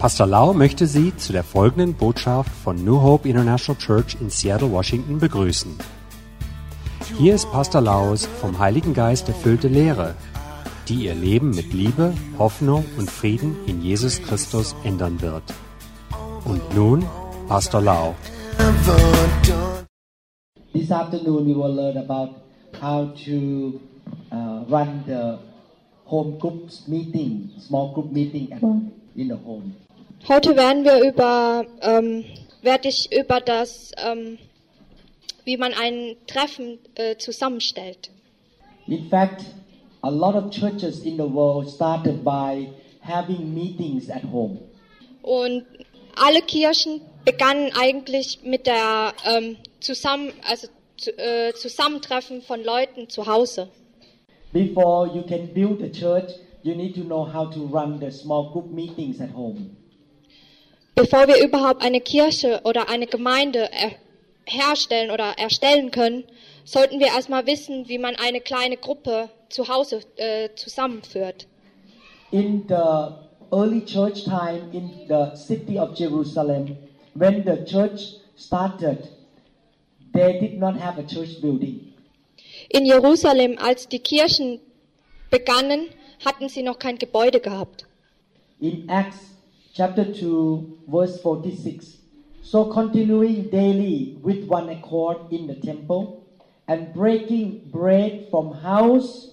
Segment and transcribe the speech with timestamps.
[0.00, 4.72] Pastor Lau möchte Sie zu der folgenden Botschaft von New Hope International Church in Seattle,
[4.72, 5.76] Washington begrüßen.
[7.18, 10.14] Hier ist Pastor Laus vom Heiligen Geist erfüllte Lehre,
[10.88, 15.42] die Ihr Leben mit Liebe, Hoffnung und Frieden in Jesus Christus ändern wird.
[16.46, 17.04] Und nun
[17.46, 18.14] Pastor Lau.
[20.72, 22.36] This afternoon, we will learn about
[22.80, 23.78] how to
[24.32, 25.38] uh, run the
[26.06, 29.74] home groups meeting, small group meeting at, in the home.
[30.28, 32.24] Heute werden wir über, ähm,
[32.62, 34.38] werde ich über das, ähm,
[35.44, 38.10] wie man ein Treffen äh, zusammenstellt.
[38.86, 39.44] In fact,
[40.02, 42.68] a lot of churches in the world started by
[43.00, 44.58] having meetings at home.
[45.22, 45.64] Und
[46.16, 53.26] alle Kirchen begannen eigentlich mit der ähm, zusammen, also zu, äh, Zusammentreffen von Leuten zu
[53.26, 53.68] Hause.
[54.52, 56.32] Before you can build a church,
[56.62, 59.76] you need to know how to run the small group meetings at home.
[60.94, 63.92] Bevor wir überhaupt eine Kirche oder eine Gemeinde er
[64.44, 66.24] herstellen oder erstellen können,
[66.64, 71.46] sollten wir erstmal wissen, wie man eine kleine Gruppe zu Hause äh, zusammenführt.
[72.32, 73.14] In the
[73.52, 76.76] early church time in the city of Jerusalem,
[77.14, 79.08] when the church started,
[80.12, 81.92] they did not have a church building.
[82.68, 84.60] In Jerusalem, als die Kirchen
[85.30, 85.86] begannen,
[86.24, 87.86] hatten sie noch kein Gebäude gehabt.
[88.60, 89.16] In Acts
[89.72, 91.98] chapter 2, verse 46.
[92.42, 96.24] So continuing daily with one accord in the temple
[96.66, 99.28] and breaking bread from house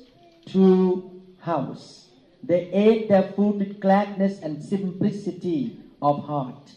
[0.47, 2.05] to house,
[2.43, 6.71] they ate their food with gladness and simplicity of heart.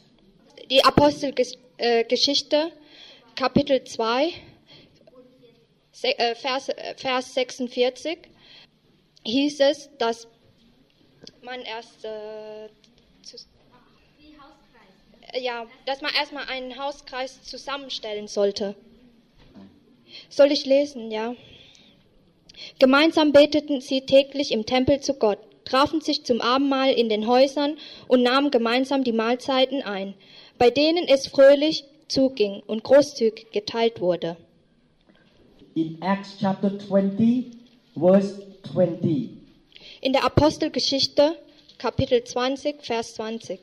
[0.71, 2.71] Die Apostelgeschichte, äh,
[3.35, 4.33] Kapitel 2,
[5.93, 8.19] se- äh, Vers, äh, Vers 46,
[9.25, 10.27] hieß es, dass
[11.43, 12.69] man erst äh, äh,
[15.39, 18.75] ja, dass man erstmal einen Hauskreis zusammenstellen sollte.
[20.29, 21.35] Soll ich lesen, ja?
[22.79, 27.77] Gemeinsam beteten sie täglich im Tempel zu Gott, trafen sich zum Abendmahl in den Häusern
[28.09, 30.15] und nahmen gemeinsam die Mahlzeiten ein,
[30.59, 34.37] bei denen es fröhlich zuging und großzügig geteilt wurde.
[35.75, 37.47] In Acts chapter 20,
[37.95, 38.43] verse
[38.73, 39.31] 20.
[40.01, 41.37] In der Apostelgeschichte,
[41.81, 43.59] Kapitel 20, Vers 20.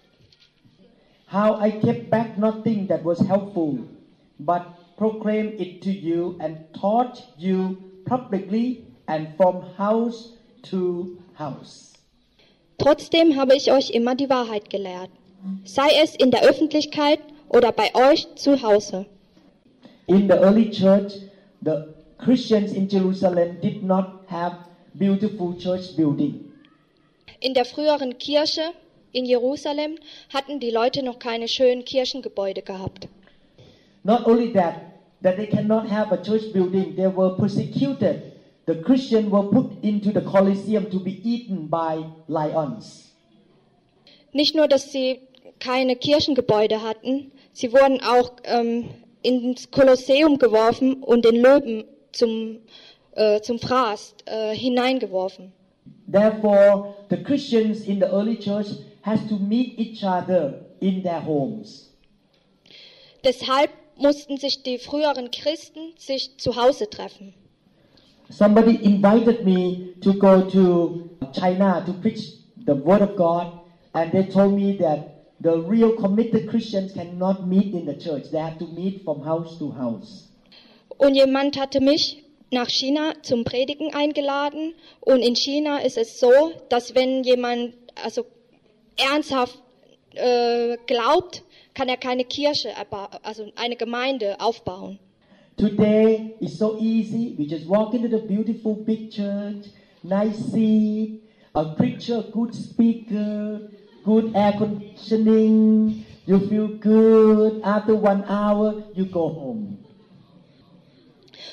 [1.28, 3.78] How I kept back nothing that was helpful,
[4.40, 4.64] but
[4.98, 10.34] proclaimed it to you and taught you publicly and from house
[10.64, 11.94] to house.
[12.80, 15.12] Trotzdem habe ich euch immer die Wahrheit gelehrt,
[15.64, 19.06] sei es in der Öffentlichkeit oder bei euch zu Hause.
[20.08, 21.14] In the early church,
[21.62, 24.56] the Christians in Jerusalem did not have
[24.96, 26.47] beautiful church building.
[27.40, 28.62] In der früheren Kirche
[29.12, 29.98] in Jerusalem
[30.34, 33.08] hatten die Leute noch keine schönen Kirchengebäude gehabt.
[34.04, 34.76] Not only that,
[35.22, 38.22] that they cannot have a church building, they were persecuted.
[38.66, 43.14] The Christians were put into the Colosseum to be eaten by lions.
[44.34, 45.20] Nicht nur, dass sie
[45.60, 48.90] keine Kirchengebäude hatten, sie wurden auch ähm,
[49.22, 52.60] ins Kolosseum geworfen und den Löwen zum,
[53.16, 55.54] äh, zum Fraß äh, hineingeworfen.
[56.08, 58.68] Therefore, the Christians in the early church
[59.02, 61.90] has to meet each other in their homes.
[63.24, 67.34] Deshalb mussten sich die früheren Christen sich zu Hause treffen.
[68.30, 72.34] Somebody invited me to go to China to preach
[72.66, 73.60] the word of God,
[73.94, 78.32] and they told me that the real committed Christians cannot meet in the church.
[78.32, 80.30] They have to meet from house to house.
[80.98, 84.74] Und jemand hatte mich nach China zum Predigen eingeladen.
[85.02, 88.26] Und in China ist es so, dass wenn jemand also
[88.98, 89.62] ernsthaft
[90.14, 91.44] äh, glaubt,
[91.74, 92.70] kann er keine Kirche,
[93.24, 95.00] also eine Gemeinde aufbauen.
[95.58, 97.36] Today is so easy.
[97.38, 99.66] We just walk into the beautiful big church,
[100.04, 101.24] nice seat,
[101.56, 103.62] a preacher, good speaker,
[104.04, 106.06] good air conditioning.
[106.28, 107.62] You feel good.
[107.64, 109.80] After one hour, you go home.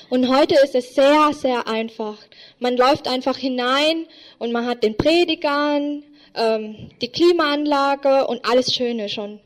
[0.09, 2.17] Und heute ist es sehr, sehr einfach.
[2.59, 4.05] Man läuft einfach hinein
[4.37, 6.03] und man hat den Predigern,
[6.35, 9.39] ähm, die Klimaanlage und alles Schöne schon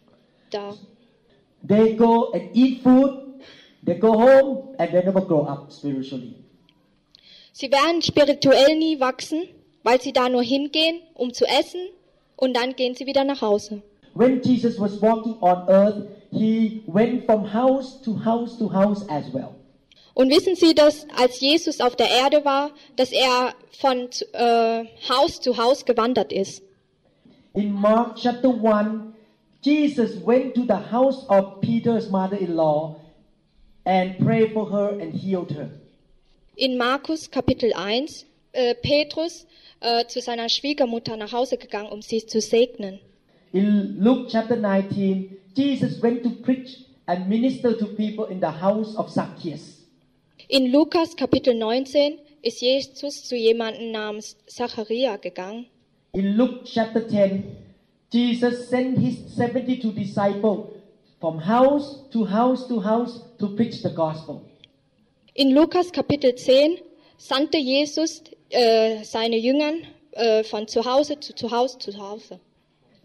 [0.51, 0.73] da.
[1.67, 3.11] They go and eat food,
[3.85, 6.35] they go home, and they never grow up spiritually.
[7.53, 9.44] Sie werden spirituell nie wachsen,
[9.83, 11.81] weil sie da nur hingehen, um zu essen
[12.35, 13.81] und dann gehen sie wieder nach Hause.
[14.13, 19.25] When Jesus was walking on earth, he went from house to house to house as
[19.33, 19.58] well.
[20.19, 25.39] Und wissen Sie, dass als Jesus auf der Erde war, dass er von äh, Haus
[25.39, 26.62] zu Haus gewandert ist?
[27.54, 29.13] In Mark chapter 1,
[29.62, 32.98] Jesus went to the house of Peter's mother-in-law
[33.86, 35.69] and prayed for her and healed her.
[36.57, 39.48] In Markus Kapitel 1, äh, Petrus
[39.80, 43.00] äh, zu seiner Schwiegermutter nach Hause gegangen, um sie zu segnen.
[43.54, 48.98] In Luke chapter 19, Jesus went to preach and minister to people in the house
[48.98, 49.79] of Zacchaeus.
[50.51, 55.68] In Lukas Kapitel 19 ist Jesus zu jemandem namens Zacharia gegangen.
[56.13, 57.44] In Luke chapter 10,
[58.12, 60.69] Jesus sent his 72 disciples
[61.19, 64.42] from house to house to house to preach the gospel.
[65.36, 66.80] In Lukas Kapitel 10
[67.19, 72.40] sandte Jesus äh, seine Jüngern äh, von zu Hause zu zu Hause zu Hause.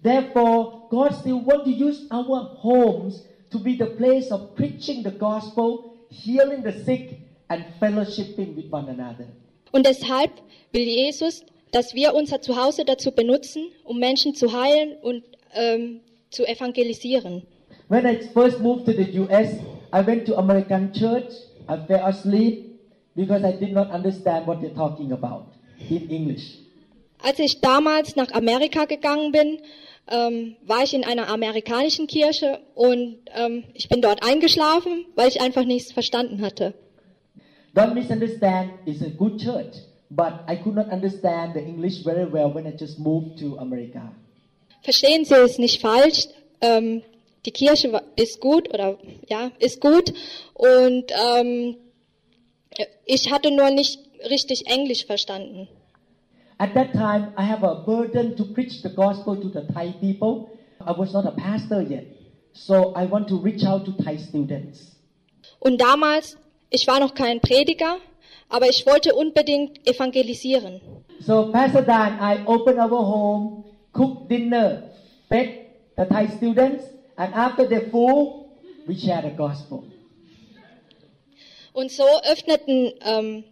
[0.03, 5.13] Therefore, God still want to use our homes to be the place of preaching the
[5.13, 7.21] gospel, healing the sick,
[7.55, 9.27] and fellowshipping with one another.
[9.73, 10.31] Und deshalb
[10.73, 15.25] will Jesus, dass wir unser Zuhause dazu benutzen, um Menschen zu heilen und
[15.55, 17.43] ähm, zu evangelisieren.
[17.89, 19.49] When I first moved to the US,
[19.93, 21.33] I went to American church.
[21.69, 22.81] I fell asleep
[23.15, 25.47] because I did not understand what they're talking about
[25.89, 26.59] in English.
[27.23, 29.59] Als ich damals nach Amerika gegangen bin,
[30.09, 35.41] ähm, war ich in einer amerikanischen Kirche und ähm, ich bin dort eingeschlafen, weil ich
[35.41, 36.75] einfach nichts verstanden hatte.
[37.75, 39.75] Don't misunderstand, it's a good church,
[40.09, 44.13] but I could not understand the English very well when I just moved to America.
[44.83, 46.29] Verstehen Sie es nicht falsch.
[46.61, 47.03] Ähm,
[47.45, 48.97] die Kirche ist gut oder
[49.29, 50.15] ja ist gut
[50.55, 51.77] und ähm,
[53.07, 53.99] ich hatte nur nicht
[54.31, 55.69] richtig Englisch verstanden.
[56.59, 60.51] At that time, I have a burden to preach the gospel to the Thai people.
[60.81, 62.07] I was not a pastor yet,
[62.53, 64.93] so I want to reach out to Thai students.
[65.59, 66.37] Und damals,
[66.75, 67.99] ich war noch kein Prediger,
[68.49, 70.81] aber ich wollte unbedingt evangelisieren.
[71.21, 74.83] So Pastor Dan, I opened our home, cooked dinner,
[75.29, 75.67] fed
[75.97, 76.85] the Thai students,
[77.17, 78.49] and after they're full,
[78.87, 79.85] we share the gospel.
[81.73, 83.45] Und so öffneten ähm,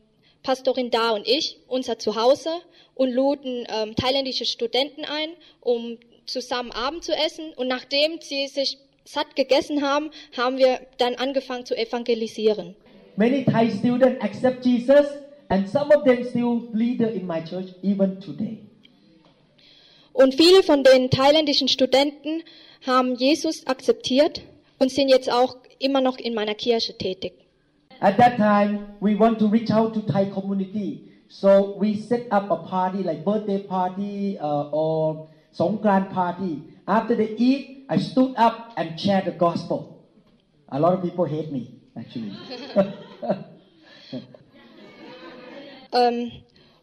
[0.43, 2.51] Pastorin Da und ich unser Zuhause
[2.95, 5.31] und luden ähm, thailändische Studenten ein,
[5.61, 7.53] um zusammen Abend zu essen.
[7.55, 12.77] Und nachdem sie sich satt gegessen haben, haben wir dann angefangen zu evangelisieren.
[13.17, 15.07] Many Thai students accept Jesus,
[15.51, 18.59] and some of them still leader in my church even today.
[20.13, 22.43] Und viele von den thailändischen Studenten
[22.87, 24.43] haben Jesus akzeptiert
[24.79, 27.33] und sind jetzt auch immer noch in meiner Kirche tätig.
[28.01, 31.13] At that time, we want to reach out to Thai community.
[31.29, 36.63] So we set up a party like birthday party uh, or Songkran party.
[36.87, 40.05] After they eat, I stood up and shared the gospel.
[40.69, 42.33] A lot of people hate me, actually.
[45.93, 46.33] Ähm,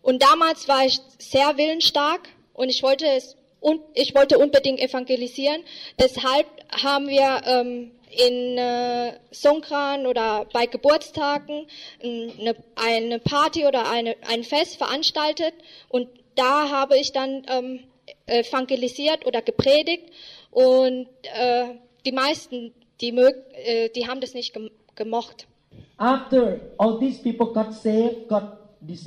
[0.02, 5.64] und damals war ich sehr willensstark und ich wollte es und ich wollte unbedingt evangelisieren.
[6.00, 11.68] Deshalb haben wir ähm, in äh, Songkran oder bei Geburtstagen
[12.02, 15.54] ähm, eine, eine Party oder eine, ein Fest veranstaltet
[15.90, 17.84] und da habe ich dann ähm,
[18.26, 20.06] evangelisiert oder gepredigt
[20.52, 21.66] und äh,
[22.06, 25.48] die meisten, die, mög, äh, die haben das nicht gem gemocht.
[25.98, 28.60] After all these people got saved, got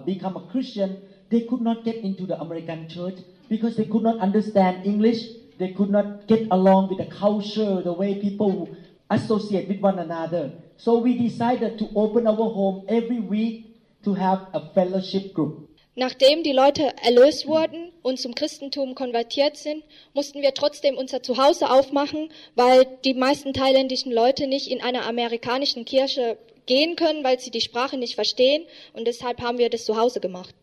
[0.04, 4.20] become a Christian, they could not get into the American church because they could not
[4.20, 5.24] understand English.
[5.58, 8.68] They could not get along with the culture, the way people
[9.10, 10.52] associate with one another.
[10.76, 15.68] So we decided to open our home every week to have a fellowship group.
[15.94, 21.70] Nachdem die Leute erlöst wurden und zum Christentum konvertiert sind, mussten wir trotzdem unser Zuhause
[21.70, 27.50] aufmachen, weil die meisten thailändischen Leute nicht in einer amerikanischen Kirche gehen können, weil sie
[27.50, 30.54] die Sprache nicht verstehen und deshalb haben wir das zu Hause gemacht.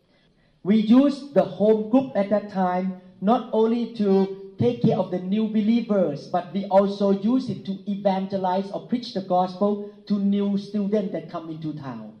[0.62, 4.26] We used the home group at that time not only to
[4.58, 9.14] take care of the new believers, but we also use it to evangelize or preach
[9.14, 12.12] the gospel to new students that come into town.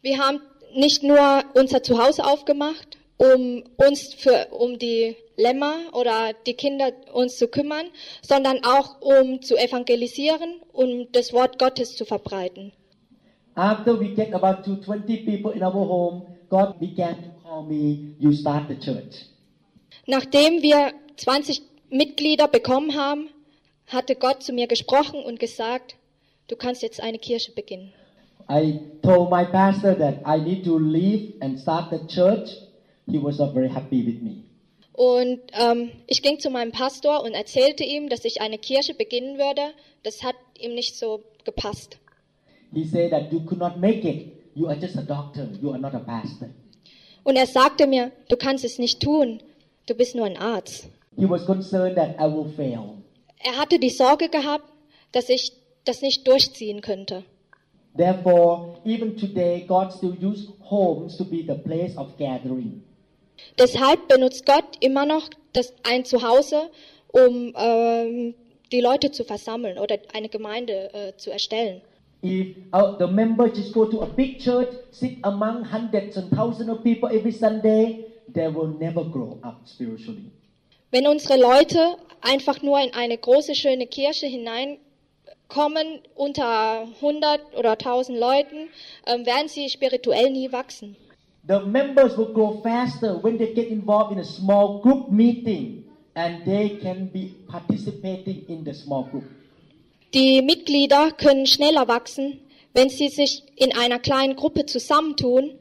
[0.00, 0.40] Wir haben
[0.74, 7.36] nicht nur unser Zuhause aufgemacht, um uns für, um die Lämmer oder die Kinder uns
[7.36, 7.86] zu kümmern,
[8.22, 12.72] sondern auch um zu evangelisieren, um das Wort Gottes zu verbreiten.
[13.56, 18.14] After we get about to 20 people in our home, God began to call me,
[18.18, 19.26] you start the church.
[20.06, 23.28] Nachdem wir 20 Mitglieder bekommen haben,
[23.86, 25.94] hatte Gott zu mir gesprochen und gesagt,
[26.48, 27.92] du kannst jetzt eine Kirche beginnen.
[28.50, 32.50] I told my pastor that I need to leave and start the church.
[33.06, 34.42] He was not very happy with me.
[34.92, 39.38] Und ähm, ich ging zu meinem Pastor und erzählte ihm, dass ich eine Kirche beginnen
[39.38, 39.74] würde.
[40.02, 41.98] Das hat ihm nicht so gepasst.
[42.74, 44.32] He said that you could not make it.
[44.54, 45.48] You are just a doctor.
[45.60, 46.50] You are not a pastor.
[47.22, 49.40] Und er sagte mir, du kannst es nicht tun.
[49.86, 50.88] Du bist nur ein Arzt.
[51.16, 53.04] He was concerned that I will fail.
[53.44, 54.64] er hatte die Sorge gehabt,
[55.12, 55.52] dass ich
[55.84, 57.24] das nicht durchziehen könnte.
[57.96, 62.82] Therefore, even today, God still uses homes to be the place of gathering.
[63.58, 66.70] Deshalb benutzt Gott immer noch das, ein Zuhause,
[67.12, 68.34] um ähm,
[68.72, 71.82] die Leute zu versammeln oder eine Gemeinde äh, zu erstellen.
[72.24, 76.70] If uh, the members just go to a big church, sit among hundreds and thousands
[76.70, 80.32] of people every Sunday, they will never grow up spiritually.
[80.90, 88.18] Wenn unsere Leute einfach nur in eine große, schöne Kirche hineinkommen, unter 100 oder 1000
[88.18, 88.70] Leuten,
[89.06, 90.96] ähm, werden sie spirituell nie wachsen.
[91.46, 96.42] The members will grow faster when they get involved in a small group meeting and
[96.46, 99.24] they can be participating in the small group.
[100.14, 102.38] Die Mitglieder können schneller wachsen,
[102.72, 105.58] wenn sie sich in einer kleinen Gruppe zusammentun.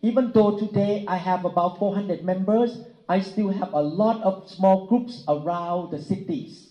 [0.00, 2.78] Even though today I have about 400 members,
[3.08, 6.68] I still have a lot of small groups around the cities.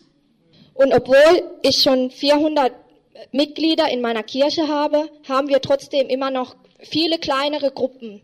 [0.75, 2.71] Und obwohl ich schon 400
[3.33, 8.21] Mitglieder in meiner Kirche habe, haben wir trotzdem immer noch viele kleinere Gruppen.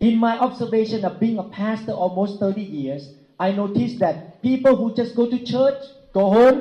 [0.00, 4.94] In my observation of being a pastor almost 30 years, I noticed that people who
[4.94, 5.78] just go to church,
[6.12, 6.60] go home,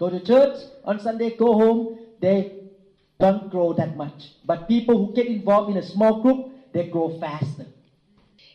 [0.00, 2.52] go to church on Sunday, go home, they
[3.20, 4.32] don't grow that much.
[4.46, 7.66] But people who get involved in a small group, they grow faster.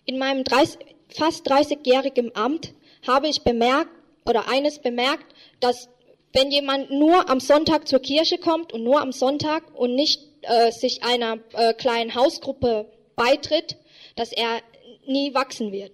[0.06, 2.74] In meinem 30, fast 30-jährigen Amt
[3.08, 3.92] habe ich bemerkt
[4.26, 5.26] oder eines bemerkt,
[5.60, 5.88] dass
[6.34, 10.72] wenn jemand nur am Sonntag zur Kirche kommt und nur am Sonntag und nicht äh,
[10.72, 13.78] sich einer äh, kleinen Hausgruppe beitritt,
[14.16, 14.62] dass er
[15.08, 15.92] nie wachsen wird.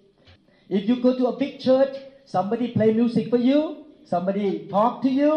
[0.70, 1.94] If you go to a big church,
[2.24, 3.81] somebody play music for you,
[4.12, 5.32] somebody talk to you,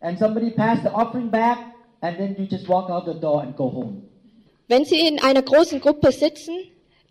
[0.00, 1.58] and somebody pass the offering back,
[2.02, 3.94] and then you just walk out the door and go home.
[4.68, 6.56] Wenn Sie in einer großen Gruppe sitzen,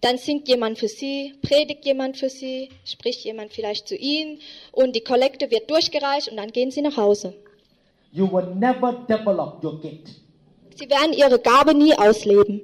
[0.01, 4.39] dann singt jemand für Sie, predigt jemand für Sie, spricht jemand vielleicht zu Ihnen
[4.71, 7.33] und die Kollekte wird durchgereicht und dann gehen Sie nach Hause.
[8.11, 10.07] You will never develop your gift.
[10.75, 12.61] Sie werden Ihre Gabe nie ausleben.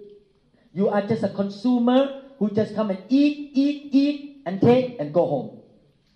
[0.74, 5.14] You are just a consumer who just come and eat, eat, eat, and take and
[5.14, 5.50] go home.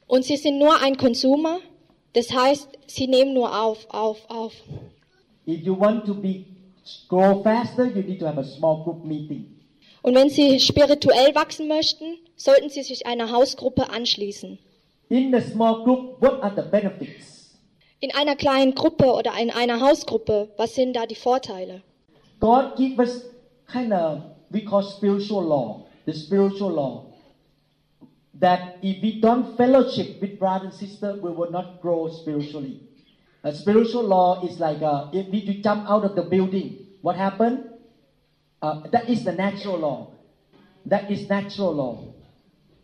[0.07, 1.59] Und Sie sind nur ein Konsumer,
[2.13, 4.53] das heißt, Sie nehmen nur auf, auf, auf.
[5.47, 6.45] If you want to be
[7.07, 9.45] grow faster, you need to have a small group meeting.
[10.01, 14.57] Und wenn Sie spirituell wachsen möchten, sollten Sie sich einer Hausgruppe anschließen.
[15.09, 17.59] In the small group, what are the benefits?
[17.99, 21.83] In einer kleinen Gruppe oder in einer Hausgruppe, was sind da die Vorteile?
[22.39, 23.25] God give us
[23.71, 27.10] kind of we call spiritual law, the spiritual law.
[28.41, 32.81] That if we don't fellowship with brother and sister, we will not grow spiritually.
[33.43, 37.69] A spiritual law is like uh, if we jump out of the building, what happened?
[38.61, 40.11] Uh, that is the natural law.
[40.85, 42.13] That is natural law.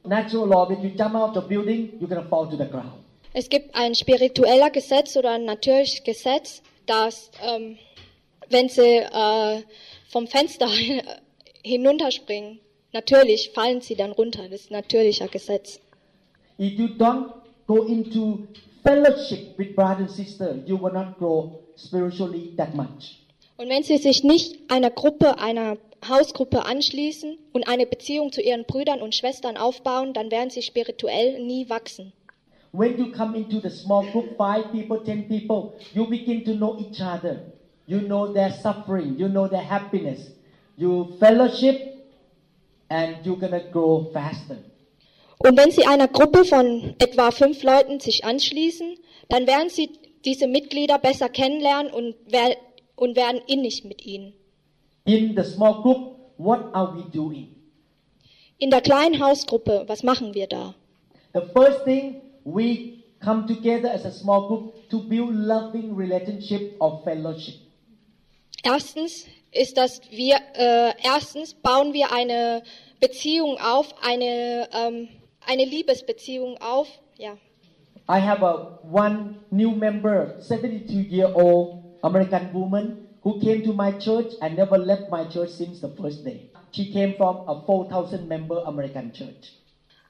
[0.05, 3.03] Natural law, when you jump out of the building, you're gonna fall to the ground.
[3.33, 7.77] Es gibt ein spiritueller Gesetz oder ein natürliches Gesetz, dass ähm,
[8.49, 9.61] wenn Sie äh,
[10.09, 10.67] vom Fenster
[11.63, 12.59] hinunterspringen,
[12.93, 14.43] natürlich fallen Sie dann runter.
[14.49, 15.79] Das ist ein natürlicher Gesetz.
[16.59, 17.29] If you don't
[17.67, 18.39] go into
[18.83, 23.23] fellowship with brother and sister, you will not grow spiritually that much.
[23.57, 25.77] Und wenn Sie sich nicht einer Gruppe, einer
[26.07, 31.43] Hausgruppe anschließen und eine Beziehung zu Ihren Brüdern und Schwestern aufbauen, dann werden Sie spirituell
[31.43, 32.13] nie wachsen.
[32.71, 36.77] When you come into the small group, five people, ten people, you begin to know
[36.79, 37.37] each other.
[37.87, 40.31] You know their suffering, you know their happiness.
[40.75, 41.96] You fellowship
[42.89, 44.57] and you're gonna grow faster.
[45.39, 48.97] Und wenn Sie einer Gruppe von etwa fünf Leuten sich anschließen,
[49.29, 49.89] dann werden Sie
[50.25, 52.57] diese Mitglieder besser kennenlernen und, wer
[52.95, 54.33] und werden innig mit ihnen.
[55.05, 57.55] In the small group, what are we doing?
[58.57, 60.73] In der kleinen Hausgruppe, was machen wir da?
[61.33, 67.03] The first thing, we come together as a small group to build loving relationship of
[67.03, 67.55] fellowship.
[68.63, 69.27] Erstens
[69.57, 72.63] ist das wir äh, erstens bauen wir eine
[72.99, 75.09] Beziehung auf, eine ähm,
[75.45, 76.87] eine Liebesbeziehung auf,
[77.17, 77.37] ja.
[78.09, 83.91] I have a one new member, 72 year old American woman who came to my
[83.99, 86.49] church and never left my church since the first day.
[86.71, 89.53] She came from a 4,000 member American church.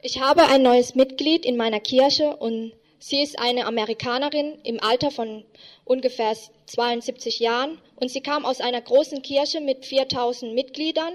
[0.01, 5.12] Ich habe ein neues Mitglied in meiner Kirche und sie ist eine Amerikanerin im Alter
[5.12, 5.44] von
[5.86, 6.34] ungefähr
[6.66, 11.13] 72 Jahren und sie kam aus einer großen Kirche mit 4000 Mitgliedern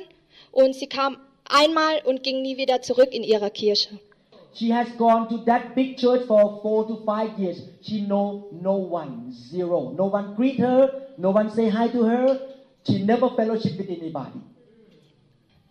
[0.50, 3.98] und sie kam einmal und ging nie wieder zurück in ihrer Kirche.
[4.54, 7.62] She has gone to that big church for four to five years.
[7.80, 9.94] She know no one, zero.
[9.96, 12.38] No one greet her, no one say hi to her.
[12.86, 14.40] She never fellowship with anybody.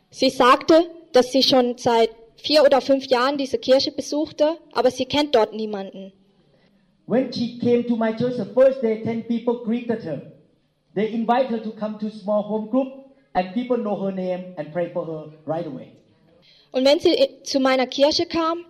[0.09, 2.09] Sie sagte, dass sie schon seit
[2.41, 6.11] vier oder fünf Jahren diese Kirche besuchte, aber sie kennt dort niemanden.
[7.07, 10.21] When she came to my church the first day, 10 people greeted her.
[10.95, 12.87] They invite her to come to small home group
[13.33, 15.91] and people know her name and pray for her right away.
[16.71, 18.65] Und wenn sie zu meiner Kirche kam,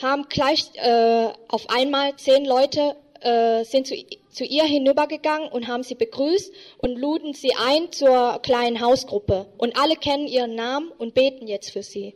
[0.00, 3.94] haben gleich äh, auf einmal zehn Leute äh, sind zu,
[4.30, 9.46] zu ihr hinübergegangen und haben sie begrüßt und luden sie ein zur kleinen Hausgruppe.
[9.58, 12.14] Und alle kennen ihren Namen und beten jetzt für sie.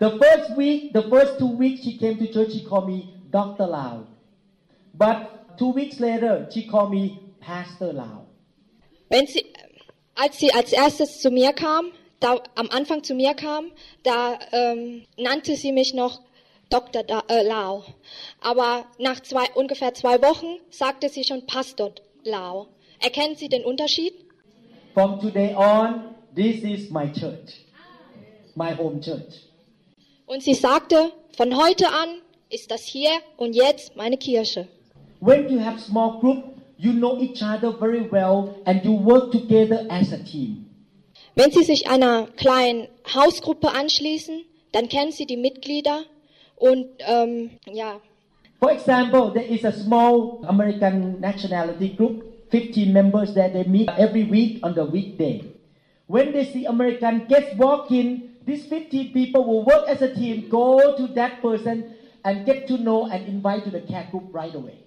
[0.00, 3.66] The first week, the first two weeks she came to church, she called me Dr.
[3.66, 4.06] Lau.
[4.94, 8.26] But two weeks later, she called me Pastor Lau.
[9.10, 9.44] Wenn sie,
[10.14, 13.72] als sie als erstes zu mir kam, da, am Anfang zu mir kam,
[14.04, 16.20] da ähm, nannte sie mich noch
[16.70, 17.02] Dr.
[17.02, 17.84] Da, äh, Lau.
[18.40, 22.68] Aber nach zwei, ungefähr zwei Wochen sagte sie schon Pastor Lau.
[23.00, 24.12] Erkennen Sie den Unterschied?
[24.94, 27.64] From today on, this is my church,
[28.54, 29.47] my home church.
[30.28, 32.20] Und sie sagte, von heute an
[32.50, 34.68] ist das hier und jetzt meine Kirche.
[35.20, 36.44] When you have small group,
[36.76, 40.66] you know each other very well and you work together as a team.
[41.34, 44.42] Wenn Sie sich einer kleinen Hausgruppe anschließen,
[44.72, 46.02] dann kennen Sie die Mitglieder
[46.56, 48.00] und ähm, ja.
[48.60, 54.30] For example, there is a small American nationality group, 15 members that they meet every
[54.30, 55.42] week on the weekday.
[56.06, 60.48] When they see American guests walk in, these 15 people will work as a team,
[60.48, 64.54] go to that person and get to know and invite to the cat group right
[64.54, 64.78] away.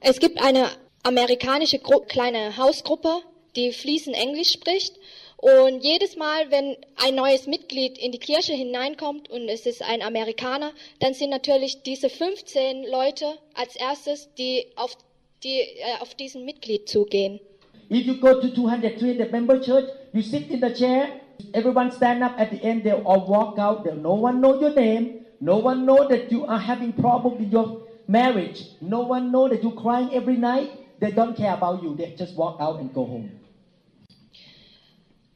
[0.00, 0.68] Es gibt eine
[1.02, 3.22] amerikanische Gru kleine Hausgruppe,
[3.56, 4.94] die fließend Englisch spricht.
[5.38, 10.02] Und jedes Mal, wenn ein neues Mitglied in die Kirche hineinkommt und es ist ein
[10.02, 14.96] Amerikaner, dann sind natürlich diese 15 Leute als erstes, die auf,
[15.42, 17.40] die, äh, auf diesen Mitglied zugehen.
[17.90, 21.08] If you go to 200, 300 member church, you sit in the chair,
[21.52, 24.74] everyone stand up at the end, they'll all walk out, they'll, no one know your
[24.74, 29.48] name, no one know that you are having problem with your marriage, no one know
[29.48, 30.70] that you're crying every night,
[31.00, 33.30] they don't care about you, they just walk out and go home.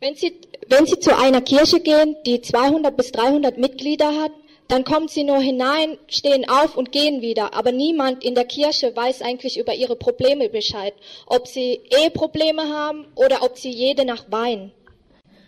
[0.00, 0.32] Wenn Sie,
[0.68, 4.30] wenn Sie zu einer Kirche gehen, die 200 bis 300 Mitglieder hat,
[4.68, 7.54] dann kommen Sie nur hinein, stehen auf und gehen wieder.
[7.54, 10.94] Aber niemand in der Kirche weiß eigentlich über ihre Probleme Bescheid.
[11.26, 14.72] Ob sie Eheprobleme haben oder ob sie jede Nacht weinen.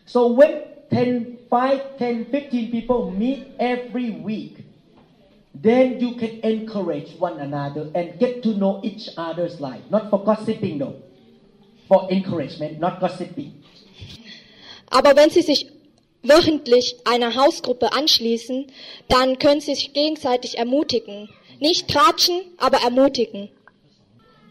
[0.07, 4.65] So when 10, 5, 10, 15 people meet every week,
[5.55, 9.83] then you can encourage one another and get to know each other's life.
[9.91, 10.97] Not for gossiping though.
[11.89, 13.63] For encouragement, not gossiping.
[14.91, 15.71] Aber wenn Sie sich
[16.23, 18.67] wöchentlich einer Hausgruppe anschließen,
[19.09, 21.29] dann können Sie sich gegenseitig ermutigen.
[21.61, 23.49] Nicht tratschen, aber ermutigen.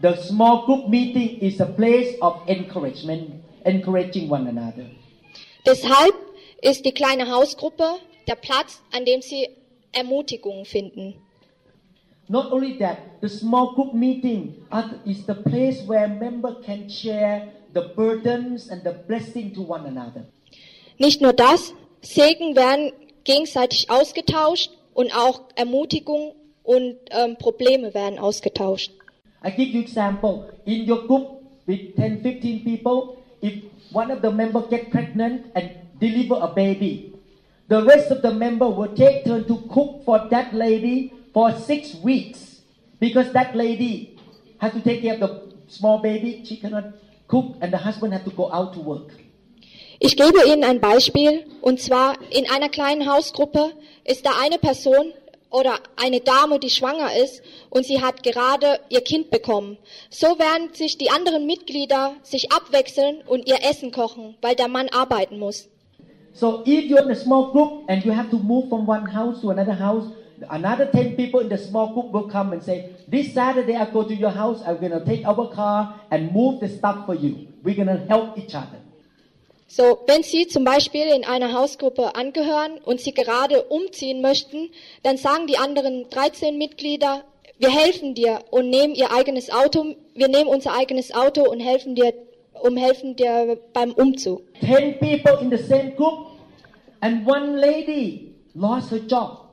[0.01, 4.85] The small group meeting is a place of encouragement, encouraging one another.
[5.65, 6.15] Deshalb
[6.61, 7.95] ist die kleine Hausgruppe
[8.27, 9.49] der Platz, an dem Sie
[9.91, 11.15] Ermutigung finden.
[12.27, 14.53] Not only that, the small group meeting
[15.05, 20.25] is the place where members can share the burdens and the blessing to one another.
[20.99, 22.91] Nicht nur das, Segen werden
[23.23, 28.91] gegenseitig ausgetauscht und auch Ermutigung und ähm, Probleme werden ausgetauscht.
[29.43, 30.53] I give you example.
[30.65, 35.71] In your group with 10, 15 people, if one of the members get pregnant and
[35.99, 37.13] deliver a baby,
[37.67, 41.95] the rest of the member will take turn to cook for that lady for six
[41.95, 42.61] weeks
[42.99, 44.17] because that lady
[44.59, 46.43] has to take care of the small baby.
[46.45, 46.93] She cannot
[47.27, 49.11] cook and the husband has to go out to work.
[50.01, 53.73] Ich gebe Ihnen ein Beispiel, und zwar in einer kleinen Hausgruppe
[54.05, 55.11] ist da eine Person
[55.51, 59.77] oder eine Dame, die schwanger ist und sie hat gerade ihr Kind bekommen.
[60.09, 64.89] So werden sich die anderen Mitglieder sich abwechseln und ihr Essen kochen, weil der Mann
[64.89, 65.69] arbeiten muss.
[66.33, 69.41] So if you're in a small group and you have to move from one house
[69.41, 70.05] to another house,
[70.49, 74.03] another 10 people in the small group will come and say, this Saturday I go
[74.03, 77.47] to your house, I'm going to take our car and move the stuff for you.
[77.63, 78.79] We're going to help each other.
[79.71, 84.71] So, wenn Sie zum Beispiel in einer Hausgruppe angehören und Sie gerade umziehen möchten,
[85.03, 87.23] dann sagen die anderen 13 Mitglieder,
[87.59, 91.93] wir helfen dir und nehmen ihr eigenes Auto, wir nehmen unser eigenes Auto und helfen
[91.93, 92.15] dir,
[92.63, 94.41] um helfen dir beim Umzug.
[94.59, 96.29] Ten people in the same group
[97.01, 99.51] and one lady lost her job.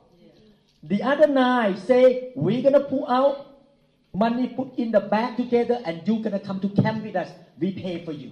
[0.89, 3.49] The other nine say, we're gonna pull out
[4.15, 7.29] money put in the bag together and you're gonna come to camp with us.
[7.61, 8.31] We pay for you.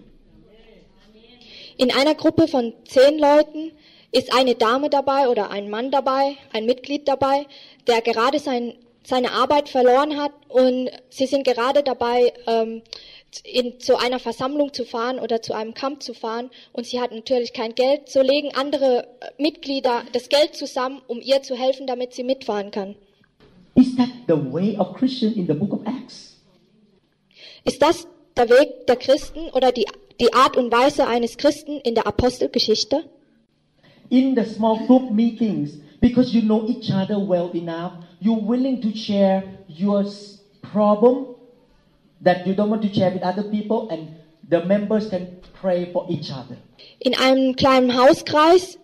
[1.76, 3.72] In einer Gruppe von zehn Leuten
[4.12, 7.46] ist eine Dame dabei oder ein Mann dabei, ein Mitglied dabei,
[7.88, 12.82] der gerade sein, seine Arbeit verloren hat und sie sind gerade dabei, ähm,
[13.42, 17.10] in, zu einer Versammlung zu fahren oder zu einem Camp zu fahren und sie hat
[17.10, 18.08] natürlich kein Geld.
[18.08, 19.08] So legen andere
[19.38, 22.94] Mitglieder das Geld zusammen, um ihr zu helfen, damit sie mitfahren kann.
[23.74, 26.37] Is that the way of Christian in the book of Acts?
[27.64, 28.06] Ist das
[28.37, 29.87] der Weg der Christen oder die,
[30.20, 33.05] die Art und Weise eines Christen in der Apostelgeschichte?
[34.11, 38.96] In the small group meetings, because you know each other well enough, you're willing to
[38.96, 40.05] share your
[40.62, 41.35] problem
[42.22, 44.09] that you don't want to share with other people, and
[44.48, 45.29] the members can
[45.61, 46.57] pray for each other.
[46.98, 48.79] In einem kleinen Hauskreis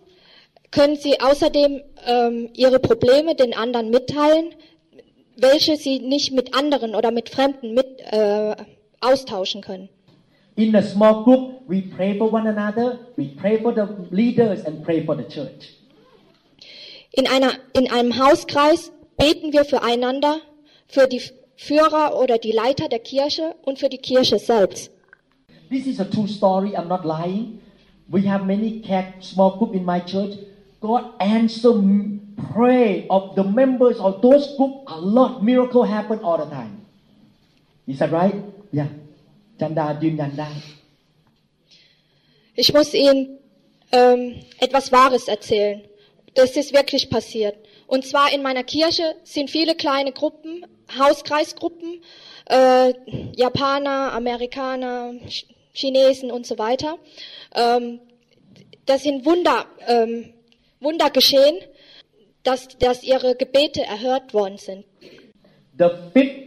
[0.71, 4.55] können Sie außerdem ähm, Ihre Probleme den anderen mitteilen,
[5.37, 8.55] welche Sie nicht mit anderen oder mit Fremden mit, äh,
[9.01, 9.89] austauschen können.
[10.55, 14.83] In a small group, we pray for one another, we pray for the leaders, and
[14.83, 15.73] pray for the church.
[17.13, 20.41] In, einer, in einem Hauskreis beten wir füreinander,
[20.87, 21.21] für die
[21.55, 24.91] Führer oder die Leiter der Kirche und für die Kirche selbst.
[25.69, 26.75] This is a true story.
[26.75, 27.61] I'm not lying.
[28.09, 28.83] We have many
[29.21, 30.37] small group in my church.
[30.81, 31.71] God answer
[32.53, 34.83] pray of the members of those group.
[34.87, 36.81] A lot miracle happen all the time.
[37.87, 38.35] Is that right?
[38.71, 38.87] Yeah.
[39.60, 40.50] จันดายืนยันได้
[42.62, 43.38] Ich muss Ihnen
[43.92, 44.20] ähm,
[44.66, 45.78] etwas Wahres erzählen.
[46.34, 47.56] Das ist wirklich passiert.
[47.86, 50.64] Und zwar in meiner Kirche sind viele kleine Gruppen,
[50.98, 51.90] Hauskreisgruppen,
[52.46, 52.94] äh,
[53.42, 55.44] Japaner, Amerikaner, Ch-
[55.74, 56.98] Chinesen und so weiter.
[57.54, 58.00] Ähm,
[58.86, 60.32] das sind Wunder, ähm,
[60.80, 61.56] Wunder geschehen,
[62.42, 64.84] dass, dass ihre Gebete erhört worden sind.
[65.78, 66.42] The fifth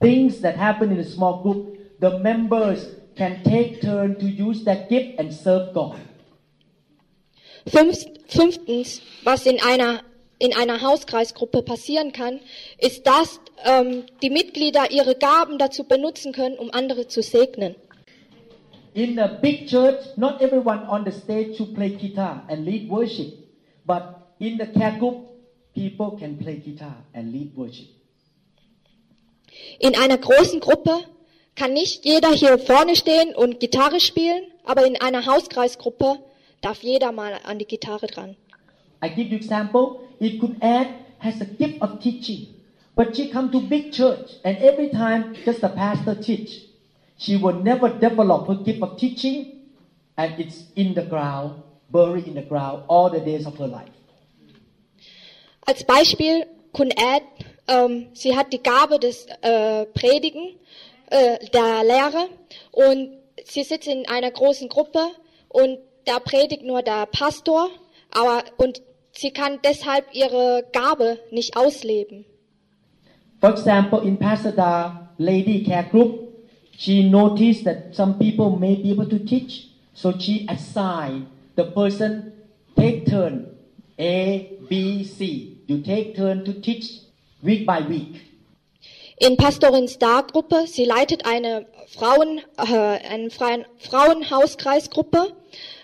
[0.00, 2.85] things that happen in a small group, the members
[3.15, 5.99] can take turn to use their gift and serve God.
[7.65, 10.01] Fünf, fünftens, was in einer,
[10.37, 12.41] in einer Hauskreisgruppe passieren kann,
[12.77, 17.75] ist, dass ähm, die Mitglieder ihre Gaben dazu benutzen können, um andere zu segnen.
[18.95, 23.33] In a big church, not everyone on the stage should play guitar and lead worship.
[23.85, 24.03] But
[24.39, 25.29] in the care group,
[25.73, 27.87] people can play guitar and lead worship.
[29.79, 31.05] In einer großen Gruppe
[31.55, 36.19] kann nicht jeder hier vorne stehen und Gitarre spielen, aber in einer Hauskreisgruppe
[36.61, 38.35] darf jeder mal an die Gitarre dran.
[39.03, 39.99] I give you example.
[40.19, 40.87] If Kun Ad
[41.19, 42.47] has a gift of teaching,
[42.95, 46.69] but she come to big church and every time just the pastor teach,
[47.17, 49.61] she will never develop her gift of teaching,
[50.17, 53.91] and it's in the ground, buried in the ground all the days of her life.
[55.65, 57.23] Als Beispiel Kun Ed,
[57.67, 60.55] ähm, sie hat die Gabe des äh, Predigen,
[61.13, 62.27] äh, der Lehre
[62.71, 63.09] und
[63.45, 64.99] sie sitzt in einer großen Gruppe
[65.47, 67.69] und da predigt nur der Pastor,
[68.11, 72.25] aber und sie kann deshalb ihre Gabe nicht ausleben.
[73.39, 76.29] For example, in Pasada Lady Care Group,
[76.77, 82.31] she noticed that some people may be able to teach, so she assigned the person
[82.75, 83.47] take turn
[83.99, 85.59] A, B, C.
[85.67, 86.85] You take turn to teach
[87.43, 88.32] week by week.
[89.25, 92.75] In Pastorin Star Gruppe, sie leitet eine Frauen, äh,
[93.07, 95.31] eine freien Frauenhauskreisgruppe.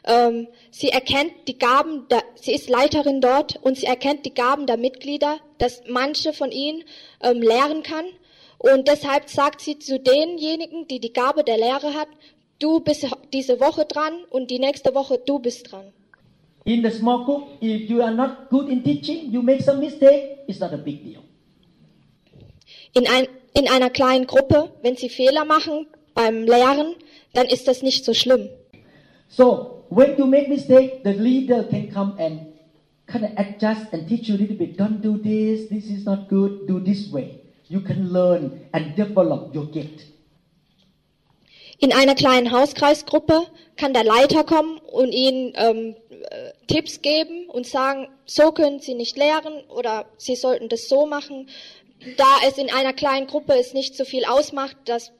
[0.03, 4.65] Ähm, sie erkennt die Gaben, der, sie ist Leiterin dort und sie erkennt die Gaben
[4.65, 6.83] der Mitglieder, dass manche von ihnen
[7.21, 8.03] ähm, lehren kann.
[8.57, 12.09] Und deshalb sagt sie zu denjenigen, die die Gabe der Lehre hat,
[12.59, 15.93] du bist diese Woche dran und die nächste Woche du bist dran.
[16.65, 20.39] In the small group, if you are not good in teaching, you make some mistake,
[20.45, 21.21] it's not a big deal.
[22.93, 26.95] In, ein, in einer kleinen Gruppe, wenn sie Fehler machen beim Lehren,
[27.33, 28.49] dann ist das nicht so schlimm.
[29.29, 32.47] So when you make mistake, the leader can come and
[33.07, 34.77] kind of adjust and teach you a little bit.
[34.77, 35.69] Don't do this.
[35.69, 36.67] This is not good.
[36.67, 37.41] Do this way.
[37.67, 40.05] You can learn and develop your gift.
[41.81, 43.43] In einer kleinen Hauskreisgruppe
[43.77, 48.95] kann der Leiter kommen und ihnen ähm, äh, Tipps geben und sagen, so können sie
[48.95, 51.47] nicht lehren oder sie sollten das so machen.
[52.17, 55.11] Da es in einer kleinen Gruppe es nicht so viel ausmacht, dass,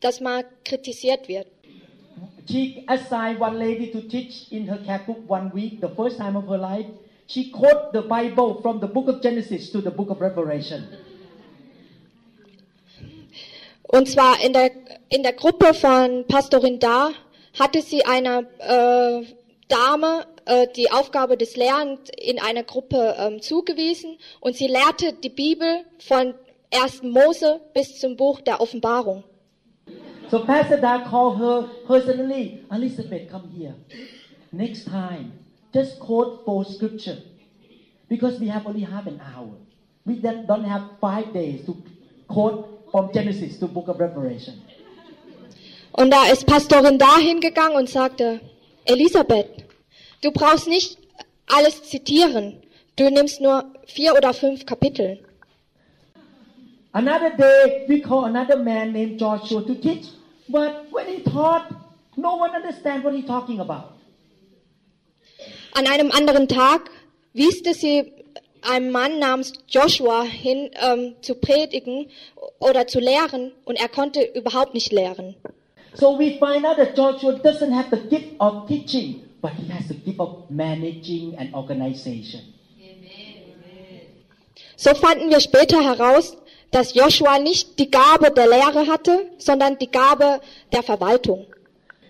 [0.00, 1.46] dass mal kritisiert wird.
[2.50, 6.34] She assigned one lady to teach in her care group one week, the first time
[6.34, 6.86] of her life.
[7.26, 10.88] She quote the Bible from the book of Genesis to the book of Revelation.
[13.82, 14.70] Und zwar in der,
[15.10, 17.10] in der Gruppe von Pastorin Da
[17.58, 19.24] hatte sie einer äh,
[19.68, 25.28] Dame äh, die Aufgabe des Lehrens in einer Gruppe ähm, zugewiesen und sie lehrte die
[25.28, 26.34] Bibel von
[26.72, 27.02] 1.
[27.02, 29.24] Mose bis zum Buch der Offenbarung.
[30.30, 33.74] So Pastor Da called her personally, Elizabeth, come here.
[34.52, 35.32] Next time,
[35.72, 37.18] just quote four scripture.
[38.08, 39.54] Because we have only half an hour.
[40.04, 41.76] We don't don't have five days to
[42.26, 44.62] quote from Genesis to book of Revelation.
[45.92, 48.40] Und da ist Pastorin Da hingegangen und sagte,
[48.88, 49.64] Elisabeth,
[50.22, 50.98] du brauchst nicht
[51.46, 52.62] alles zitieren.
[52.96, 55.18] Du nimmst nur vier oder fünf Kapitel.
[56.92, 60.06] Another day, we call another man named Joshua to teach.
[60.48, 61.66] But when he taught,
[62.16, 63.92] no one understand what he's talking about.
[65.74, 66.90] An einem anderen Tag
[67.34, 68.12] wieste sie
[68.62, 72.10] einem Mann namens Joshua hin, ähm, zu predigen
[72.58, 75.36] oder zu lehren und er konnte überhaupt nicht lehren.
[75.94, 79.88] So we find out that Joshua doesn't have the gift of teaching, but he has
[79.88, 82.40] the gift of managing and organization.
[84.76, 86.36] So fanden wir später heraus,
[86.70, 90.40] dass Joshua nicht die Gabe der Lehre hatte, sondern die Gabe
[90.72, 91.46] der Verwaltung.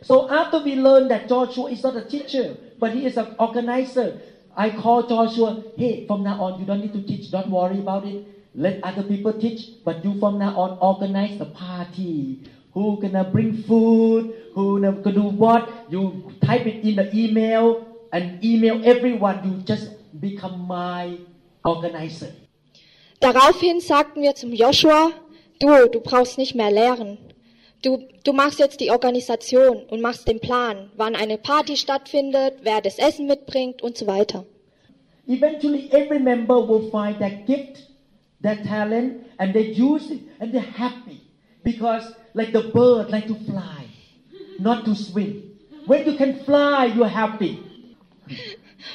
[0.03, 4.21] So after we learn that Joshua is not a teacher, but he is an organizer,
[4.57, 7.31] I call Joshua, hey, from now on, you don't need to teach.
[7.31, 8.27] Don't worry about it.
[8.55, 12.41] Let other people teach, but you from now on organize the party.
[12.75, 14.35] Who gonna bring food?
[14.55, 15.69] Who gonna do what?
[15.91, 19.41] You type it in the email and email everyone.
[19.45, 21.19] You just become my
[21.65, 22.33] organizer.
[23.21, 25.11] Daraufhin sagten wir zum Joshua,
[25.59, 27.19] du, du brauchst nicht mehr lehren.
[27.83, 32.81] Du, du machst jetzt die Organisation und machst den Plan, wann eine Party stattfindet, wer
[32.81, 34.45] das Essen mitbringt und so weiter.
[35.27, 37.89] Eventually, every member will find their gift,
[38.43, 41.28] their talent, and they use it, and they're happy
[41.63, 43.87] because, like the bird, like to fly,
[44.59, 45.57] not to swim.
[45.87, 47.59] When you can fly, you're happy.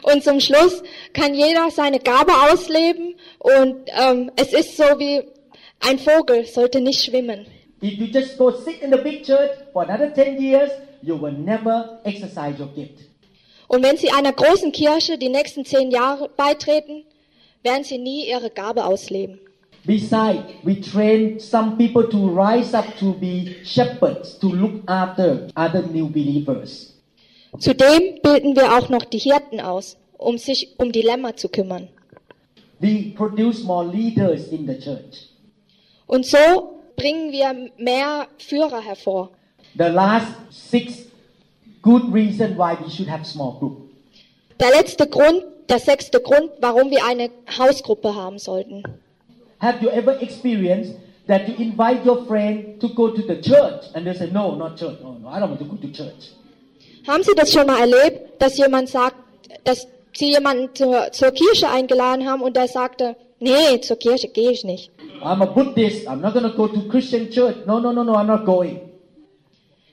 [0.03, 5.23] Und zum Schluss kann jeder seine Gabe ausleben und ähm, es ist so wie
[5.79, 7.45] ein Vogel sollte nicht schwimmen.
[7.81, 10.71] If you just go sit in the big church for another 10 years,
[11.01, 12.99] you will never exercise your gift.
[13.67, 17.05] Und wenn Sie einer großen Kirche die nächsten zehn Jahre beitreten,
[17.63, 19.39] werden Sie nie Ihre Gabe ausleben.
[19.85, 25.81] Besides, we train some people to rise up to be shepherds, to look after other
[25.81, 26.93] new believers.
[27.59, 31.89] Zudem bilden wir auch noch die Hirten aus, um sich um die Lämmer zu kümmern.
[32.79, 35.29] We produce more leaders in the church.
[36.07, 39.31] Und so bringen wir mehr Führer hervor.
[39.77, 41.05] The last six
[41.81, 43.89] good reason why we should have small group.
[44.61, 48.83] Der letzte Grund, der sechste Grund, warum wir eine Hausgruppe haben sollten.
[49.63, 50.93] Have you ever experienced
[51.27, 54.77] that you invite your friend to go to the church and they say, no, not
[54.77, 54.97] church.
[55.03, 56.31] Oh, no, I don't want to go to church.
[57.07, 59.15] Haben Sie das schon mal erlebt, dass jemand sagt,
[59.63, 64.51] dass Sie jemanden zur, zur Kirche eingeladen haben und der sagte, nee, zur Kirche gehe
[64.51, 64.91] ich nicht.
[65.21, 66.07] I'm a Buddhist.
[66.07, 67.65] I'm not going to go to Christian church.
[67.65, 68.81] No, no, no, no, I'm not going.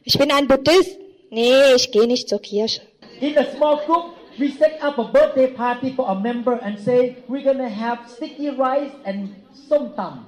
[0.02, 0.98] Ich bin ein Buddhist.
[1.30, 2.80] Nee, ich gehe nicht zur Kirche.
[3.20, 7.22] In a small group, we set up a birthday party for a member and say,
[7.28, 10.26] we're going to have sticky rice and som tam.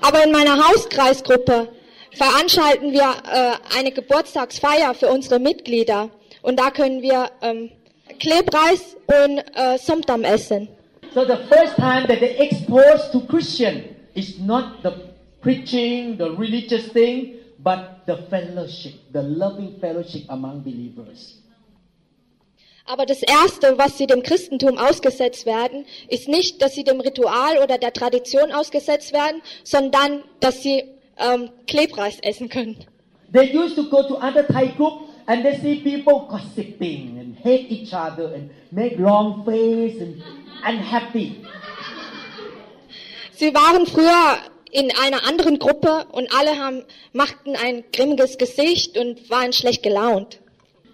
[0.00, 1.68] Aber in meiner Hauskreisgruppe
[2.12, 6.10] veranstalten wir äh, eine Geburtstagsfeier für unsere Mitglieder.
[6.42, 7.70] Und da können wir ähm,
[8.20, 10.68] Klebreis und äh, Somtam essen.
[11.14, 14.92] So the first time that they exposed to Christian is not the
[15.40, 17.35] preaching, the religious thing,
[17.66, 21.42] but the fellowship, the loving fellowship among believers.
[22.84, 27.58] Aber das Erste, was sie dem Christentum ausgesetzt werden, ist nicht, dass sie dem Ritual
[27.58, 30.84] oder der Tradition ausgesetzt werden, sondern dass sie
[31.18, 32.76] ähm, Klebreis essen können.
[33.32, 37.68] They used to go to other Thai group and they see people gossiping and hate
[37.68, 40.22] each other and make long face and
[40.64, 41.44] unhappy.
[43.32, 44.38] Sie waren früher
[44.72, 50.40] in einer anderen Gruppe und alle haben, machten ein grimmiges Gesicht und waren schlecht gelaunt.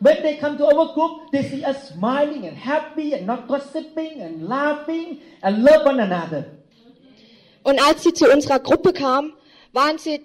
[0.01, 4.21] When they come to our group, they see us smiling and happy and not gossiping
[4.21, 6.45] and laughing and love one another.
[7.63, 9.33] Und als sie zu unserer Gruppe kamen,
[9.73, 10.21] waren sie,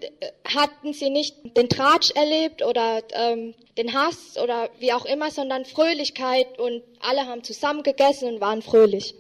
[0.46, 5.66] hatten sie nicht den Tratsch erlebt oder ähm, den Hass oder wie auch immer, sondern
[5.66, 9.14] Fröhlichkeit und alle haben zusammen gegessen und waren fröhlich.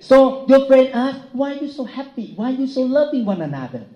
[0.00, 2.34] So your friend asked, why are you so happy?
[2.36, 3.86] Why are you so loving one another?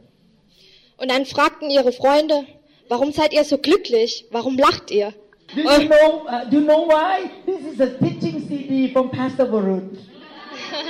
[0.96, 2.44] Und dann fragten ihre Freunde,
[2.88, 4.24] warum seid ihr so glücklich?
[4.30, 5.12] Warum lacht ihr?
[5.54, 7.30] Do you know, uh, do you know why?
[7.46, 9.96] This is a teaching CD from Pastor Varun.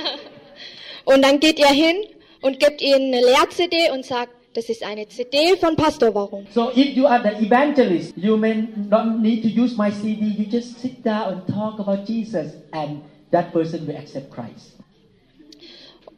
[1.05, 1.95] Und dann geht ihr hin
[2.41, 6.45] und gebt ihnen eine Lehr-CD und sagt, das ist eine CD von Pastor Warum.
[6.53, 10.25] So if you are the evangelist, you may not need to use my CD.
[10.25, 14.78] You just sit down and talk about Jesus, and that person will accept Christ.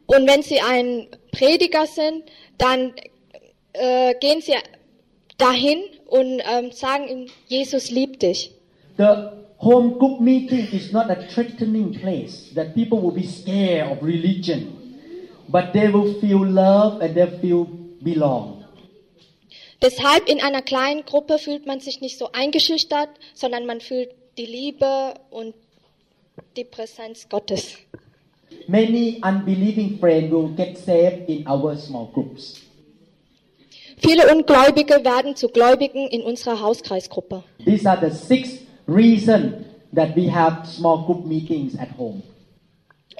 [0.06, 2.24] Und wenn sie ein Prediger sind,
[2.58, 2.92] dann
[3.72, 4.54] äh, gehen sie
[5.38, 8.52] dahin und ähm, sagen ihm, Jesus liebt dich.
[8.98, 14.02] The home group meeting is not a threatening place that people will be scared of
[14.02, 14.66] religion,
[15.48, 17.66] but they will feel love and they feel
[18.00, 18.64] belong.
[19.80, 24.46] Deshalb in einer kleinen Gruppe fühlt man sich nicht so eingeschüchtert, sondern man fühlt die
[24.46, 25.54] Liebe und
[26.56, 27.78] die Präsenz Gottes.
[28.68, 32.62] Many unbelieving friends will get saved in our small groups.
[33.98, 37.44] Viele Ungläubige werden zu Gläubigen in unserer Hauskreisgruppe.
[37.64, 42.22] These are the six reasons that we have small group meetings at home.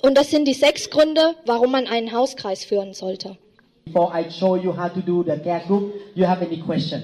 [0.03, 3.37] Und das sind die sechs Gründe, warum man einen Hauskreis führen sollte.
[3.85, 7.03] Before I show you how to do the care group, you have any question?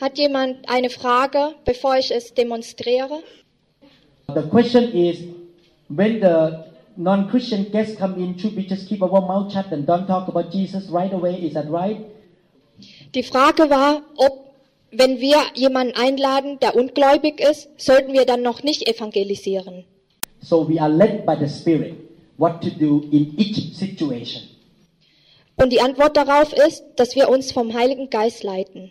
[0.00, 3.22] Hat jemand eine Frage, bevor ich es demonstriere?
[4.32, 5.18] The question is,
[5.88, 10.06] when the non-Christian guests come in, should we just keep our mouth shut and don't
[10.06, 11.34] talk about Jesus right away?
[11.34, 12.06] Is that right?
[13.14, 14.54] Die Frage war, ob,
[14.90, 19.84] wenn wir jemanden einladen, der ungläubig ist, sollten wir dann noch nicht evangelisieren.
[20.42, 21.94] So we are led by the Spirit
[22.38, 24.42] what to do in each situation.
[25.56, 28.90] Und die Antwort darauf ist, dass wir uns vom Heiligen Geist leiten.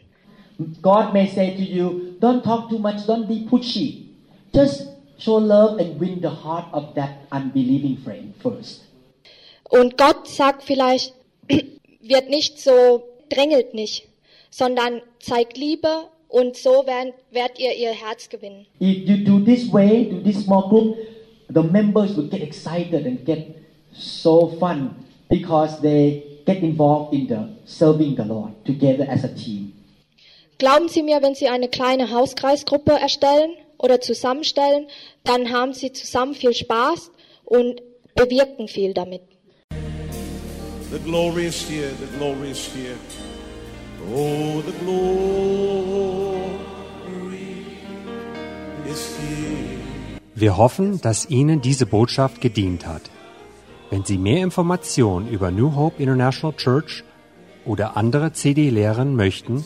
[0.82, 4.10] God may say to you, don't talk too much, don't be pushy.
[4.54, 4.88] Just
[5.20, 8.82] show love and win the heart of that unbelieving friend first.
[9.70, 11.14] Und Gott sagt vielleicht,
[12.02, 14.08] wird nicht so, drängelt nicht,
[14.50, 18.66] sondern zeigt Liebe und so werden, werdet ihr ihr Herz gewinnen.
[18.80, 20.98] If you do this way, do this small group,
[21.54, 23.56] the members will get excited and get
[23.92, 24.96] so fun
[25.30, 29.74] because they get involved in the serving the Lord together as a team.
[30.58, 34.88] Glauben Sie mir, wenn Sie eine kleine Hauskreisgruppe erstellen oder zusammenstellen,
[35.24, 37.12] dann haben Sie zusammen viel Spaß
[37.46, 37.82] und
[38.14, 39.22] bewirken viel damit.
[40.92, 42.96] The glory is here, the glory is here.
[44.14, 46.40] Oh, the glory
[48.90, 49.80] is here.
[50.36, 53.04] Wir hoffen, dass Ihnen diese Botschaft gedient hat.
[53.90, 57.04] Wenn Sie mehr Informationen über New Hope International Church
[57.66, 59.66] oder andere CD-Lehren möchten,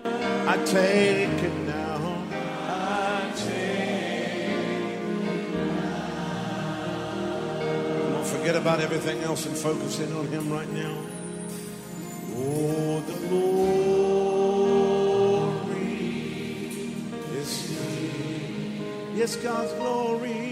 [0.04, 1.80] I take it now.
[8.24, 10.98] Forget about everything else and focus in on Him right now.
[12.34, 13.46] Oh, the glory
[17.38, 19.14] is here.
[19.14, 20.51] Yes, God's glory.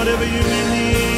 [0.00, 0.40] Whatever you
[0.70, 1.09] need.